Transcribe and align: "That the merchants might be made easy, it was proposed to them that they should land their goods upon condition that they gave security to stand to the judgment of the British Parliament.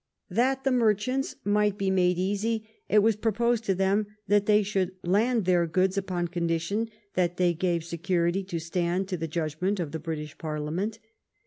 "That 0.41 0.63
the 0.63 0.71
merchants 0.71 1.35
might 1.43 1.77
be 1.77 1.91
made 1.91 2.17
easy, 2.17 2.67
it 2.89 3.03
was 3.03 3.15
proposed 3.15 3.63
to 3.65 3.75
them 3.75 4.07
that 4.27 4.47
they 4.47 4.63
should 4.63 4.93
land 5.03 5.45
their 5.45 5.67
goods 5.67 5.95
upon 5.95 6.29
condition 6.29 6.89
that 7.13 7.37
they 7.37 7.53
gave 7.53 7.83
security 7.83 8.43
to 8.45 8.57
stand 8.57 9.07
to 9.09 9.17
the 9.17 9.27
judgment 9.27 9.79
of 9.79 9.91
the 9.91 9.99
British 9.99 10.35
Parliament. 10.39 10.97